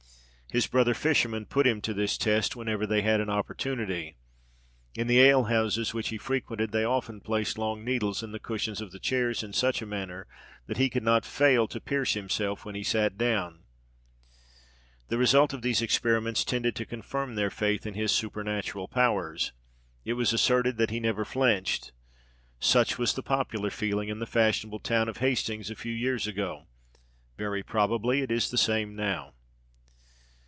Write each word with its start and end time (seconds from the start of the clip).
His 0.53 0.67
brother 0.67 0.93
fishermen 0.93 1.45
put 1.45 1.65
him 1.65 1.79
to 1.79 1.93
this 1.93 2.17
test 2.17 2.57
whenever 2.57 2.85
they 2.85 3.01
had 3.03 3.21
an 3.21 3.29
opportunity. 3.29 4.17
In 4.95 5.07
the 5.07 5.21
alehouses 5.21 5.93
which 5.93 6.09
he 6.09 6.17
frequented, 6.17 6.73
they 6.73 6.83
often 6.83 7.21
placed 7.21 7.57
long 7.57 7.85
needles 7.85 8.21
in 8.21 8.33
the 8.33 8.37
cushions 8.39 8.81
of 8.81 8.91
the 8.91 8.99
chairs 8.99 9.43
in 9.43 9.53
such 9.53 9.81
a 9.81 9.85
manner 9.85 10.27
that 10.67 10.75
he 10.75 10.89
could 10.89 11.03
not 11.03 11.23
fail 11.23 11.69
to 11.69 11.79
pierce 11.79 12.15
himself 12.15 12.65
when 12.65 12.75
he 12.75 12.83
sat 12.83 13.17
down. 13.17 13.63
The 15.07 15.17
result 15.17 15.53
of 15.53 15.61
these 15.61 15.81
experiments 15.81 16.43
tended 16.43 16.75
to 16.75 16.85
confirm 16.85 17.35
their 17.35 17.49
faith 17.49 17.85
in 17.85 17.93
his 17.93 18.11
supernatural 18.11 18.89
powers. 18.89 19.53
It 20.03 20.15
was 20.15 20.33
asserted 20.33 20.75
that 20.75 20.89
he 20.91 20.99
never 20.99 21.23
flinched. 21.23 21.93
Such 22.59 22.97
was 22.97 23.13
the 23.13 23.23
popular 23.23 23.69
feeling 23.69 24.09
in 24.09 24.19
the 24.19 24.27
fashionable 24.27 24.79
town 24.79 25.07
of 25.07 25.19
Hastings 25.19 25.71
a 25.71 25.75
few 25.75 25.93
years 25.93 26.27
ago; 26.27 26.67
very 27.37 27.63
probably 27.63 28.19
it 28.19 28.29
is 28.29 28.51
the 28.51 28.57
same 28.57 28.97
now. 28.97 29.31